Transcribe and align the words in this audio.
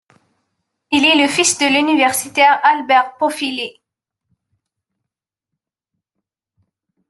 Il 0.89 1.05
est 1.05 1.15
le 1.21 1.27
fils 1.29 1.59
de 1.59 1.65
l'universitaire 1.67 2.59
Albert 2.65 3.17
Pauphilet. 3.17 3.75